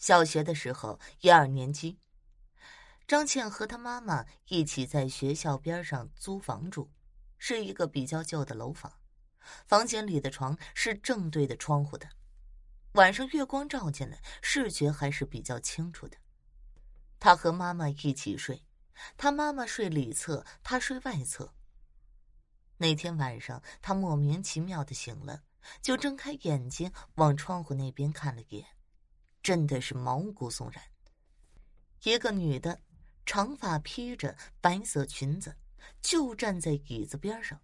[0.00, 1.98] 小学的时候，一二年级，
[3.06, 6.90] 张倩和她妈妈一起在学校边上租房住，
[7.36, 8.90] 是一个比较旧的楼房，
[9.66, 12.08] 房间里的床是正对着窗户的，
[12.92, 16.16] 晚上月光照进来，视觉还是比较清楚的。
[17.18, 18.64] 她和妈妈一起睡，
[19.18, 21.52] 她妈妈睡里侧，她睡外侧。
[22.78, 25.42] 那天晚上，她莫名其妙的醒了，
[25.82, 28.66] 就睁开眼睛往窗户那边看了一眼。
[29.42, 30.82] 真的是毛骨悚然。
[32.02, 32.80] 一个女的，
[33.26, 35.56] 长发披着白色裙子，
[36.00, 37.60] 就站在椅子边上。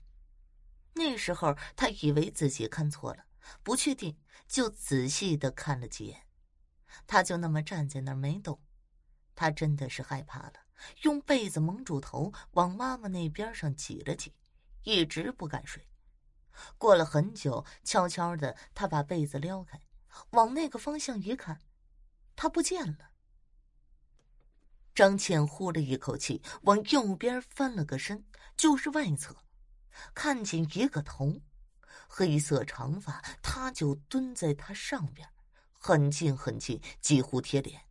[0.94, 3.24] 那时候他以为自己看错了，
[3.62, 6.26] 不确定，就仔细的看了几眼。
[7.06, 8.60] 他就那么站在那儿没动。
[9.34, 10.54] 他真的是害怕了，
[11.02, 14.34] 用被子蒙住头，往妈妈那边上挤了挤，
[14.82, 15.86] 一直不敢睡。
[16.78, 19.78] 过了很久，悄悄的，他把被子撩开。
[20.30, 21.60] 往那个方向一看，
[22.34, 23.10] 他不见了。
[24.94, 28.24] 张倩呼了一口气，往右边翻了个身，
[28.56, 29.36] 就是外侧，
[30.14, 31.40] 看见一个头，
[32.08, 35.28] 黑色长发，他就蹲在他上边，
[35.72, 37.82] 很近很近，几乎贴脸。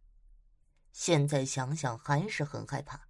[0.91, 3.07] 现在想想还是很害怕，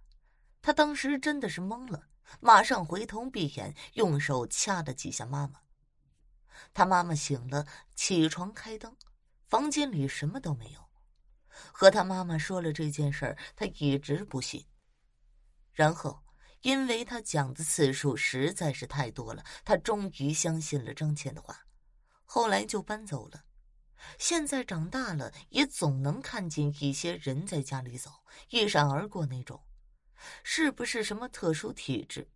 [0.60, 2.08] 他当时真的是懵了，
[2.40, 5.60] 马上回头闭眼，用手掐了几下妈妈。
[6.74, 8.94] 他妈妈醒了，起床开灯，
[9.48, 10.80] 房间里什么都没有。
[11.72, 14.64] 和他妈妈说了这件事儿，他一直不信。
[15.72, 16.22] 然后，
[16.62, 21.58] 因为他讲的次数实在是太多了，他终于相信了张倩的话。
[22.24, 23.44] 后来就搬走了。
[24.18, 28.10] 现在长大了，也总能看见一些人在家里走，
[28.50, 29.62] 一闪而过那种。
[30.42, 32.28] 是不是什么特殊体质？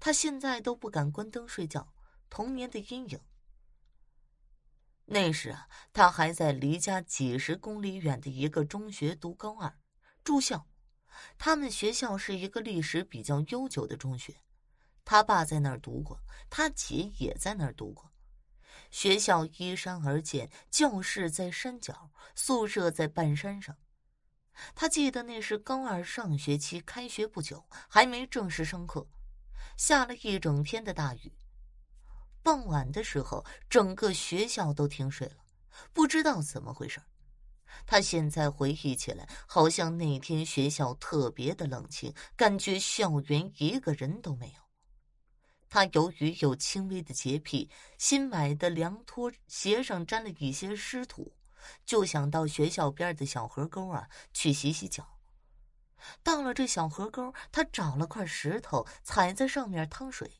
[0.00, 1.94] 他现在都不敢关灯睡觉，
[2.28, 3.20] 童年的阴影。
[5.06, 9.78] 那时啊，他还在离家几十公里远的一个中学读高二，
[10.22, 10.66] 住校。
[11.38, 14.40] 他们学校是一个历史比较悠久的中学，
[15.04, 18.10] 他爸在那儿读过，他姐也在那儿读过。
[18.90, 23.76] 学校依山而建，教室在山脚，宿舍在半山上。
[24.74, 29.06] 他记得那是高二上学期开学不久，还没正式上课，
[29.76, 31.32] 下了一整天的大雨。
[32.44, 35.36] 傍晚的时候，整个学校都停水了，
[35.94, 37.00] 不知道怎么回事。
[37.86, 44.54] 他现在回忆起来，好像那天学校特别的冷清，感觉校园一个人都没有。
[45.70, 47.68] 他由于有轻微的洁癖，
[47.98, 51.32] 新买的凉拖鞋上沾了一些湿土，
[51.86, 55.18] 就想到学校边的小河沟啊去洗洗脚。
[56.22, 60.30] 到了这小河沟，他找了块石头踩在上面趟水，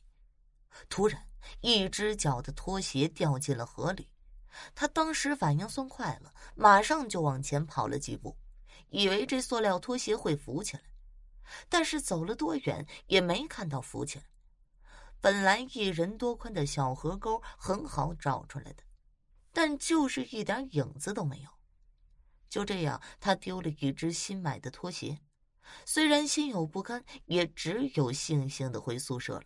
[0.87, 1.27] 突然。
[1.61, 4.09] 一只脚的拖鞋掉进了河里，
[4.73, 8.37] 他当时反应算快了，马上就往前跑了几步，
[8.89, 10.83] 以为这塑料拖鞋会浮起来，
[11.69, 14.25] 但是走了多远也没看到浮起来。
[15.21, 18.83] 本来一人多宽的小河沟很好找出来的，
[19.51, 21.49] 但就是一点影子都没有。
[22.47, 25.19] 就这样，他丢了一只新买的拖鞋，
[25.83, 29.45] 虽然心有不甘，也只有悻悻的回宿舍了。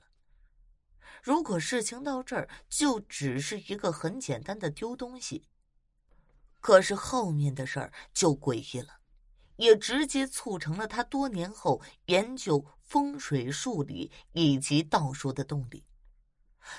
[1.22, 5.48] 如果事情到这儿就只是一个很简单的丢东西，
[6.60, 9.00] 可是后面的事儿就诡异了，
[9.58, 15.86] 也直接促成了他多年后研究风水数理以及道术的动力。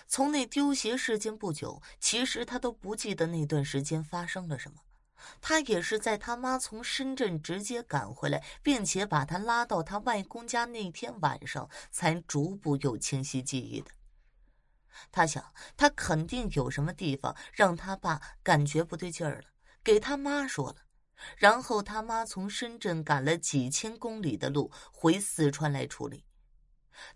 [0.07, 4.79] 从那丢鞋事件不久，其实他都不记得那段时间发生了什么。
[5.41, 13.91] 他也是在他妈从深圳直接赶回来，并且把他拉到他外公家那天晚上，才逐步有清晰记忆的。
[15.11, 19.49] 他想，他肯定有什么地方让他爸感觉不对劲儿了，
[19.83, 20.77] 给他妈说了，
[21.37, 26.25] 然后他妈从深圳赶了几千公里的路回四川来处理。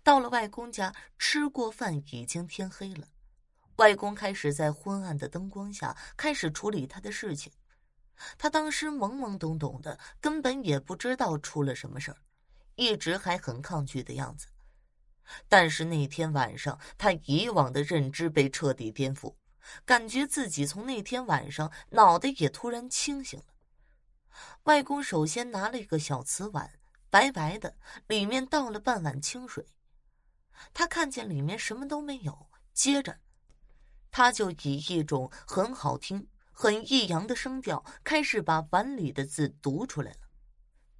[0.03, 3.07] 到了外公家，吃过饭已经天黑了，
[3.75, 7.51] 外公开始在昏暗的灯光下开始处理他的事情。
[8.37, 12.17] 他当时懵懵懂懂的，根本也不知道出了什么事儿，
[12.75, 14.47] 一直还很抗拒的样子。
[15.47, 19.35] 但是那天晚上，他以往的认知被彻底颠覆，
[19.85, 23.45] 感觉自己从那天晚上脑袋也突然清醒了。
[24.63, 26.71] 外公首先拿了一个小瓷碗，
[27.09, 27.77] 白白的，
[28.07, 29.65] 里面倒了半碗清水。
[30.73, 33.19] 他看见里面什么都没有，接着，
[34.11, 40.29] 他就以一种很好听、很抑扬的声调，开始把碗里的字读出来了，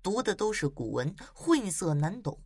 [0.02, 2.45] 读的都是古文，晦涩难懂。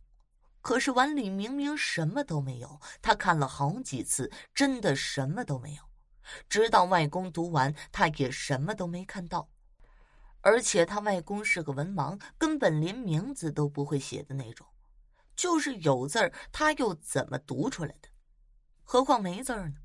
[0.62, 5.82] 可是碗里明明什么都没有，他看了好几次，真的什么都没有。
[6.48, 9.50] 直到外公读完，他也什么都没看到。
[10.42, 14.66] 而且他外公是个文盲，根本连名字都不会写的那种，
[15.36, 18.08] 就是有字儿，他又怎么读出来的？
[18.82, 19.76] 何况没字儿呢？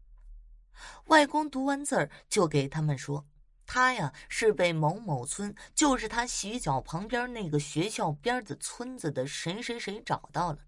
[1.06, 3.26] 外公读完字儿，就给他们说
[3.66, 10.60] ：“他呀是被某某村，就是他洗脚旁边那个学校边的村子的谁谁谁找到了。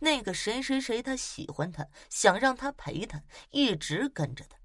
[0.00, 4.58] 那个谁谁谁他喜欢他，想让他陪他，一直跟着他。”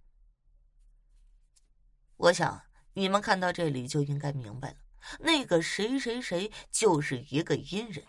[2.18, 4.78] 我想你们看到这里就应该明白了，
[5.20, 8.06] 那个谁谁谁就是一个阴人。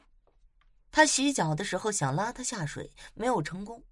[0.90, 3.84] 他洗脚的时候想拉他下水，没有成功，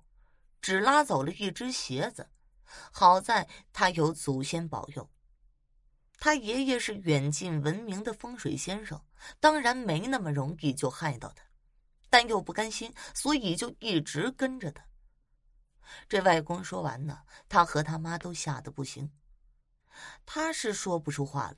[0.61, 2.29] 只拉走了一只鞋子。
[2.93, 5.09] 好在他有祖先保佑，
[6.19, 9.01] 他爷爷是远近闻名的风水先生，
[9.39, 11.45] 当然没那么容易就害到他，
[12.11, 14.85] 但又不甘心，所以就一直跟着他。
[16.09, 19.11] 这外公说完呢，他和他妈都吓得不行。
[20.27, 21.57] 他是说不出话了，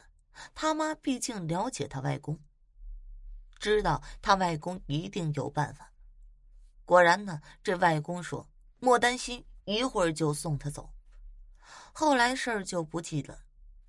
[0.54, 2.38] 他妈毕竟了解他外公，
[3.58, 5.92] 知道他外公一定有办法。
[6.84, 8.48] 果然呢，这外公说
[8.78, 10.92] 莫担心，一会儿就送他走。
[11.92, 13.40] 后来事儿就不记了，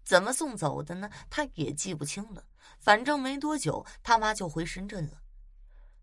[0.04, 1.10] 怎么送走的呢？
[1.30, 2.46] 他也记不清了。
[2.80, 5.22] 反正没多久，他妈就回深圳了。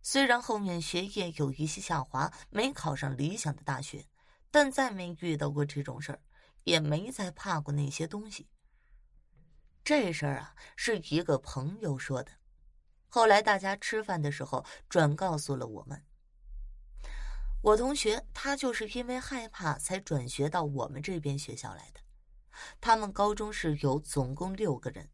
[0.03, 4.07] 虽然后面学业有一些下滑，没考上理想的大学，
[4.51, 6.21] 但再没遇到过这种事儿，
[6.65, 8.49] 也没再怕过那些东西。
[9.83, 12.31] 这事儿啊，是一个朋友说的。
[13.09, 16.05] 后来大家吃饭的时候，转告诉了我们。
[17.61, 22.01] 我同学他就是因为害怕才转学到我们这边学校来的。
[22.81, 25.09] 他们高中是有总共六个人，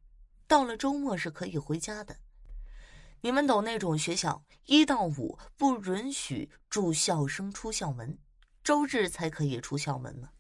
[0.46, 2.16] 到了周末是可以回家的。
[3.20, 8.18] 你们懂那种学校一到五不允许住校生出校门，
[8.62, 10.30] 周日才可以出校门吗？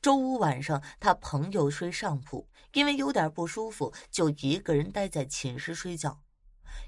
[0.00, 6.22] 周五晚上他朋友睡上铺，因为有点不舒服，就一个人待在寝室睡觉。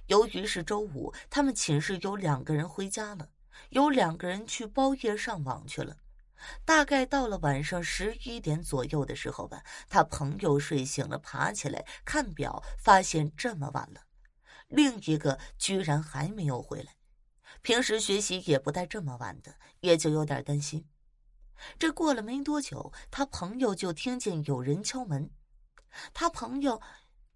[0.07, 3.29] 由于是周五，他们寝室有两个人回家了。
[3.71, 5.99] 有两个人去包夜上网去了，
[6.65, 14.03] 大概到了晚上十一点左右的时候吧，他朋友睡醒了，爬起来看表，发现这么晚了，
[14.69, 16.97] 另一个居然还没有回来。
[17.63, 20.89] 平时学习也不带这么晚的，也就有点担心。
[21.79, 25.31] 这过了没多久，他朋友就听见有人敲门，
[26.15, 26.81] 他朋友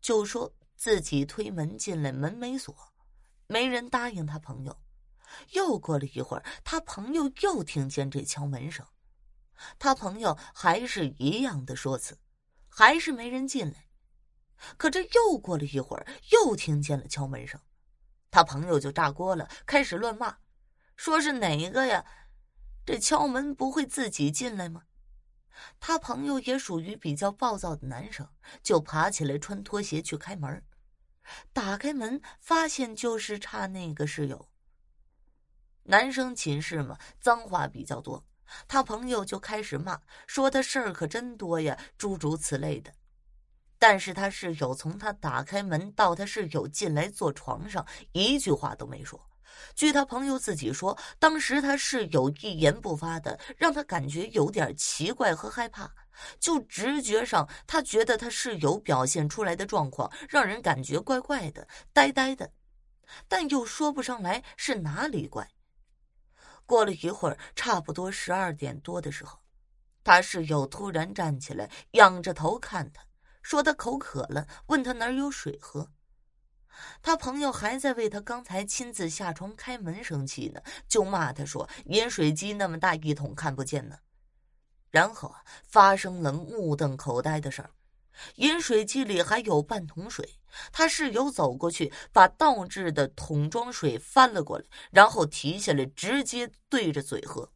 [0.01, 2.75] 就说自己推门进来，门没锁，
[3.49, 4.81] 没人答应他朋友。
[5.51, 8.87] 又过了一会儿，他朋友又听见这敲门声，
[9.79, 12.19] 他朋友还是一样的说辞，
[12.69, 13.89] 还是没人进来。
[14.77, 17.61] 可这又过了一会儿，又听见了敲门声，
[18.31, 20.39] 他朋友就炸锅了，开始乱骂，
[20.97, 22.05] 说是哪个呀？
[22.87, 24.85] 这敲门不会自己进来吗？
[25.79, 28.29] 他朋友也属于比较暴躁的男生，
[28.62, 30.62] 就爬起来穿拖鞋去开门，
[31.53, 34.49] 打开门发现就是差那个室友。
[35.85, 38.27] 男生寝室嘛，脏话比较多，
[38.69, 42.93] 他朋友就开始骂，说他事儿可真多呀，诸如此类的。
[43.79, 49.29] 但是他室友从他打开门到他室友进来坐床上，一句话都没说。
[49.76, 55.93] 据他朋友自己说，当时他室友一言不发的，让他感觉有点奇怪和害怕。
[56.38, 62.52] 就直觉上，他觉得他室友表现出来的状况让人感觉怪怪的、呆呆的，
[63.29, 65.51] 但又说不上来是哪里怪。
[66.67, 69.39] 过了一会儿，差不多十二点多的时候，
[70.03, 73.03] 他室友突然站起来，仰着头看他，
[73.43, 75.91] 说他口渴了，问他哪有水喝。
[77.03, 83.99] 他朋友还在为他刚才亲自下床开门生气呢，就骂他说：“饮水机那么大一桶看不见呢。”
[84.91, 87.71] 然后啊，发生了目瞪口呆的事儿。
[88.37, 90.39] 饮水机里还有半桶水，
[90.73, 97.51] 他室友走过去，把倒置的桶装水翻了过来，然后提下来，直接对着嘴喝。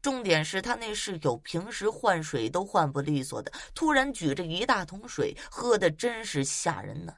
[0.00, 7.16] 重点是他那室友平时换水都换不利索的，突然举着一大桶水喝的真是吓人呢。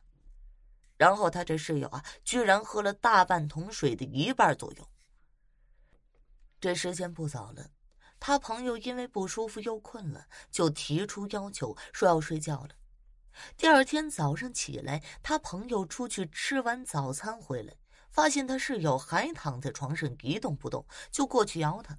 [0.96, 4.88] 然后他这室友啊，居然喝了大半桶水的一半左右。
[6.60, 7.66] 这时间不早了。
[8.26, 12.70] 他朋友因为不舒服又困了，就提出要求说要睡觉了。
[13.54, 17.76] 第二天早上起来，他朋友出去吃完早餐回来，
[18.10, 21.98] 发现他室友还躺在床上一动不动，就过去摇他，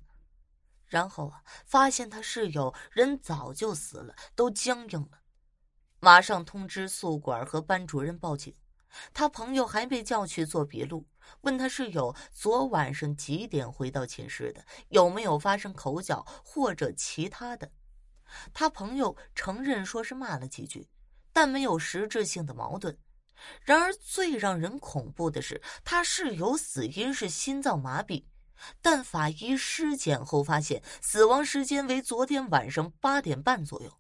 [0.88, 5.20] 然后啊，发现他室友人早就死了，都僵硬了，
[6.00, 8.52] 马上通知宿管和班主任报警。
[9.14, 11.06] 他朋友还被叫去做笔录，
[11.42, 17.72] 问他室友昨晚上几点回到寝室的，有没有发生口角或者其他的。
[18.54, 20.88] 他朋友承认说是骂了几句，
[21.32, 22.98] 但没有实质性的矛盾，
[23.62, 28.26] 然而最让人恐怖的是，他室友死因是心脏麻痹，
[28.82, 34.00] 但法医尸检后发现死亡时间为昨天晚上八点半左右。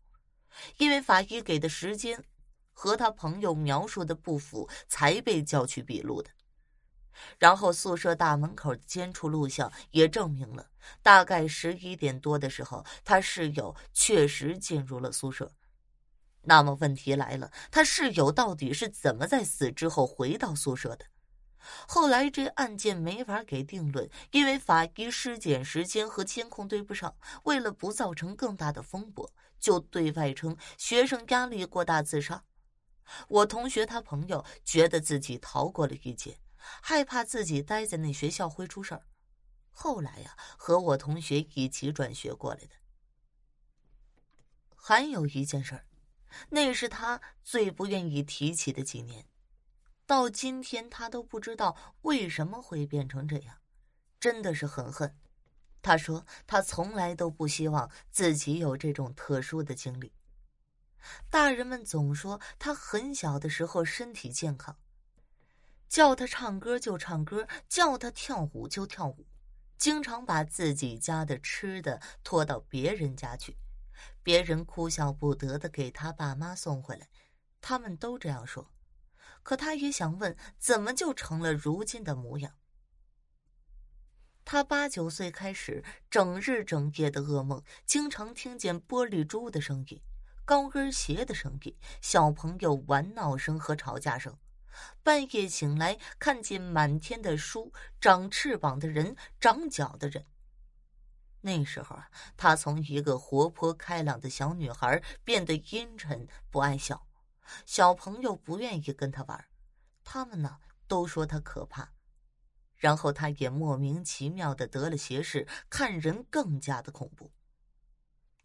[0.78, 2.24] 因为法医给的时间
[2.72, 6.30] 和他朋友描述的不符，才被叫去笔录的。
[7.38, 10.68] 然后宿舍大门口的监控录像也证明了，
[11.02, 15.52] 大概十一点多的时候，他室友确实进入了宿舍。
[16.44, 21.06] 那么问题来了，他室友到底是怎么在死之后回到宿舍的？
[21.88, 27.16] 后来这案件没法给定论，因为法医尸检时间和监控对不上。
[27.46, 29.28] 为了不造成更大的风波，
[29.60, 32.44] 就对外称学生压力过大自杀。
[33.28, 36.38] 我同学他朋友觉得自己逃过了一劫。
[36.82, 39.06] 害怕自己待在那学校会出事儿，
[39.72, 42.76] 后来呀，和我同学一起转学过来的。
[44.76, 45.86] 还有一件事儿，
[46.50, 49.28] 那是他最不愿意提起的几年，
[50.06, 53.58] 到今天他都不知道为什么会变成这样，
[54.20, 55.18] 真的是很恨。
[55.82, 60.14] 他说他从来都不希望自己有这种特殊的经历。
[61.30, 64.78] 大人们总说他很小的时候身体健康。
[65.88, 69.28] 叫他唱歌就唱歌，叫他跳舞就跳舞，
[69.78, 73.58] 经常把自己家的吃的拖到别人家去，
[74.22, 77.08] 别人哭笑不得的给他爸妈送回来，
[77.62, 78.72] 他们都这样说。
[79.44, 82.54] 可他也想问，怎么就成了如今的模样？
[84.44, 90.02] 他八九岁开始，整日整夜的噩梦，经常听见玻璃珠的声音、
[90.46, 94.38] 高跟鞋的声音、小朋友玩闹声和吵架声。
[95.04, 100.26] 半夜醒来，看见满天的书，长翅膀的人，长脚的人。
[101.42, 107.08] 那时候啊，她从一个活泼开朗的小女孩变得阴沉不爱笑，
[107.66, 109.46] 小朋友不愿意跟她玩，
[110.04, 111.94] 他们呢都说她可怕。
[112.76, 117.32] 然后她也莫名其妙的得了斜视，看人更加的恐怖。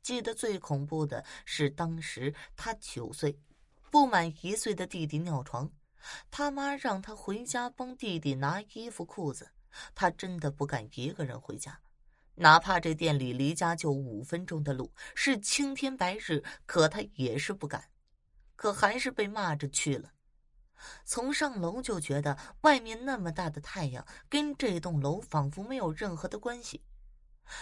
[0.03, 3.41] 记得最恐怖的是当时她九岁，
[3.91, 5.71] 不满一岁的弟弟尿床。
[6.31, 9.51] 他妈让他回家帮弟弟拿衣服裤子，
[9.95, 11.81] 他真的不敢一个人回家，
[12.35, 17.91] 哪怕这店里离家就五分钟的路，是青天白日，可他也是不敢，
[18.57, 20.13] 可还是被骂着去了。
[21.05, 26.83] 从上楼就觉得外面那么大的太阳跟这栋楼仿佛没有任何的关系。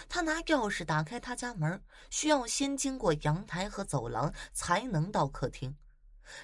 [0.07, 5.75] 他拿钥匙打开他家门，需要先经过阳台和走廊才能到客厅。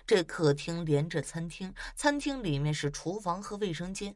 [0.05, 4.15] 这客厅连着餐厅，餐厅里面是厨房和卫生间，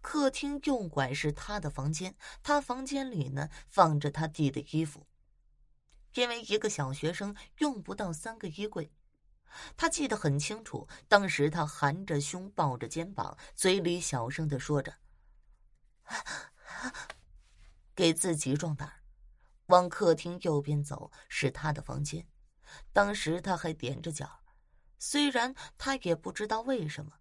[0.00, 5.06] 客厅右拐是他的房间，他房间里呢放着他弟的衣服。
[6.14, 8.92] 因为一个小学生用不到三个衣柜，
[9.76, 10.88] 他记得很清楚。
[11.08, 14.94] 当时他含着胸，抱着肩膀，嘴里小声的说着，
[17.96, 18.92] 给自己壮胆
[19.66, 22.28] 往客厅右边走是他的房间，
[22.92, 24.43] 当时他还踮着脚。
[25.06, 27.12] 虽然他也不知道为什么，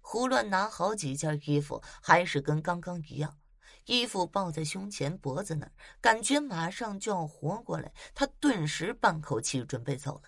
[0.00, 3.38] 胡乱拿好几件衣服，还是跟刚刚一样，
[3.86, 7.92] 衣服抱在胸前脖子那儿，感觉马上就要活过来。
[8.16, 10.22] 他顿时半口气准备走了，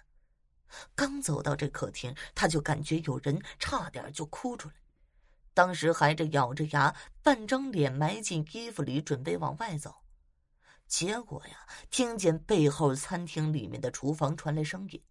[0.95, 4.75] 刚走到这客厅，他就感觉有人，差点就哭出来。
[5.53, 10.05] 当时还着咬着牙，半张脸埋进衣服里，准备往外走，
[10.87, 15.03] 结果呀，听见背后餐厅里面的厨房传来声音。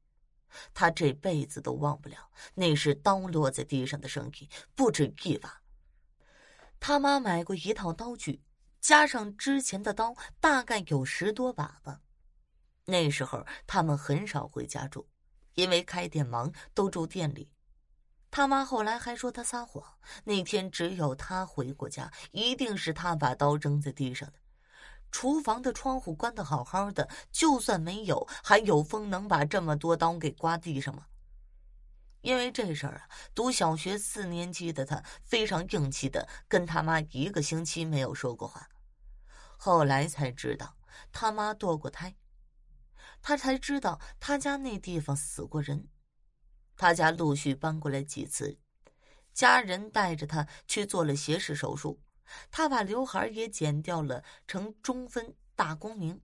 [0.73, 5.61] 他这辈子都忘不了，那是刀落在地上的声音，不止一把。
[6.79, 8.41] 他妈买过一套刀具，
[8.79, 12.01] 加上之前的刀，大概有十多把吧。
[12.85, 15.07] 那时候他们很少回家住，
[15.53, 17.53] 因为开店忙，都住店里。
[18.31, 24.40] 他妈后来还说他撒谎，那天只有他回过家，一定是他把刀扔在地上的。
[25.11, 31.07] 厨房的窗户关得好好的，就算没有，还有风能把这么多刀给刮地上吗？
[32.21, 38.69] 因为这事儿啊，读小学四年级的他非常硬气的跟他妈一个星期没有说过话。
[39.57, 40.77] 后来才知道
[41.11, 42.15] 他妈堕过胎，
[43.21, 45.87] 他才知道他家那地方死过人，
[46.77, 48.59] 他家陆续搬过来几次，
[49.33, 51.99] 家人带着他去做了斜视手术。
[52.49, 56.19] 他把刘海也剪掉了，成中分大光明。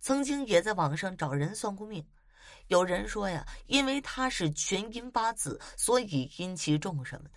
[0.00, 2.06] 曾经也在网上找人算过命，
[2.68, 7.34] 有人说呀，因为他是全阴八字，所以阴气重什么的。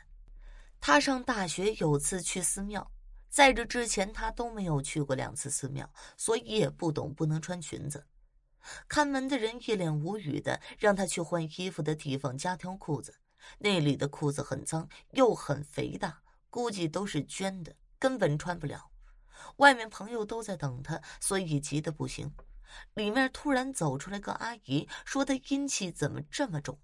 [0.80, 2.92] 他上大学有次去寺庙，
[3.30, 8.06] 在这之前他都没有去过两次寺庙，所以也不懂不能穿裙子。
[8.88, 13.16] 看门的人一脸无语的让他去换衣服的地方加条裤子，
[13.58, 18.90] 那里的裤子很脏，又很肥大，估计都是捐的，根本穿不了。
[19.58, 22.34] 外面朋友都在等他，所以急得不行。
[22.96, 26.80] 里面突然走出来个阿姨，说他阴气怎么这么重。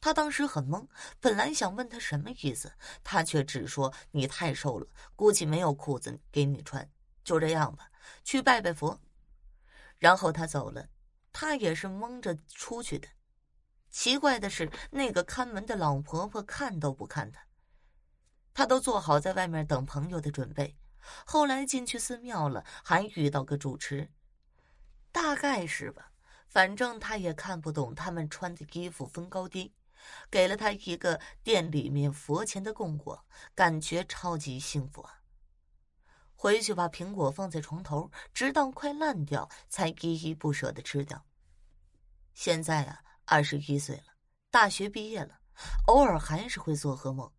[0.00, 0.86] 他当时很懵，
[1.20, 2.72] 本来想问他什么意思，
[3.02, 4.86] 他却只说：“你太瘦了，
[5.16, 6.88] 估计没有裤子给你穿，
[7.24, 7.90] 就这样吧，
[8.22, 9.00] 去拜拜佛。”
[9.98, 10.86] 然后他走了，
[11.32, 13.08] 他也是蒙着出去的。
[13.90, 17.40] 奇怪的是，那个看门的老婆婆看都不看他，
[18.56, 20.74] 他都做好在外面等朋友的准备。
[21.26, 24.10] 后来进去寺庙了，还遇到个主持，
[25.12, 26.10] 大概是吧，
[26.48, 29.74] 反正他也看不懂他们穿的衣服分高低。
[30.30, 35.20] 给了他一个店里面佛前的供果，感觉超级幸福啊！
[36.34, 41.22] 回去把苹果放在床头，直到快烂掉，才依依不舍的吃掉。
[42.32, 44.14] 现在啊，二十一岁了，
[44.50, 45.40] 大学毕业了，
[45.88, 47.30] 偶尔还是会做噩梦，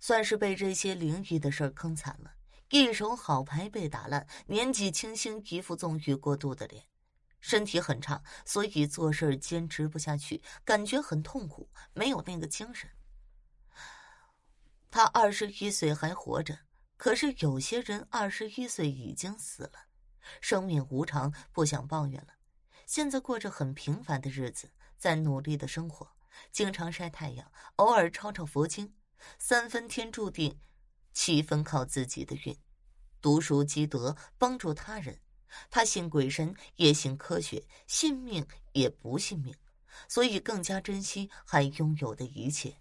[0.00, 2.32] 算是被这些灵异的事坑惨了。
[2.70, 6.84] 一手好牌被打烂，年纪轻轻一副纵欲过度的脸。
[7.40, 12.90] 身体很差，所以做事坚持不下去，感觉很痛苦，没有那个精神。
[14.90, 16.58] 他二十一岁还活着，
[16.96, 19.86] 可是有些人二十一岁已经死了。
[20.40, 22.34] 生命无常，不想抱怨了。
[22.84, 26.10] 现在过着很平凡的日子，在努力的生活，
[26.50, 28.92] 经常晒太阳，偶尔抄抄佛经。
[29.38, 30.58] 三分天注定，
[31.12, 32.56] 七分靠自己的运。
[33.20, 35.20] 读书积德，帮助他人。
[35.70, 39.54] 他信鬼神，也信科学，信命也不信命，
[40.06, 42.80] 所以更加珍惜还拥有的一切。